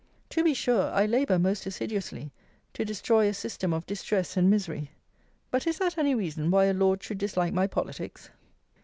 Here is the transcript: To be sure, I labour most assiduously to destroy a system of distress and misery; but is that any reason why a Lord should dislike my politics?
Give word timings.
To 0.31 0.43
be 0.43 0.55
sure, 0.55 0.89
I 0.89 1.05
labour 1.05 1.37
most 1.37 1.67
assiduously 1.67 2.31
to 2.73 2.83
destroy 2.83 3.27
a 3.27 3.35
system 3.35 3.71
of 3.71 3.85
distress 3.85 4.35
and 4.35 4.49
misery; 4.49 4.89
but 5.51 5.67
is 5.67 5.77
that 5.77 5.95
any 5.95 6.15
reason 6.15 6.49
why 6.49 6.65
a 6.65 6.73
Lord 6.73 7.03
should 7.03 7.19
dislike 7.19 7.53
my 7.53 7.67
politics? 7.67 8.31